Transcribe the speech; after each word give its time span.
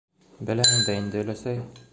-Беләһең 0.47 0.81
дә 0.87 0.97
инде, 1.03 1.23
өләсәй... 1.27 1.65